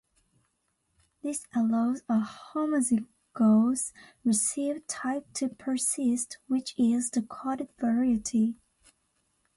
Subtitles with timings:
[1.21, 3.91] This allows a homozygous
[4.25, 8.55] recessive type to persist, which is the coated variety.